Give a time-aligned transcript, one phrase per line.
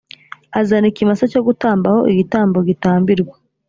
[0.59, 3.35] azana ikimasa cyo gutamba ho igitambo gitambirwa